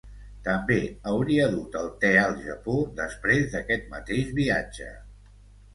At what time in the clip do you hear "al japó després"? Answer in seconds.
2.23-3.47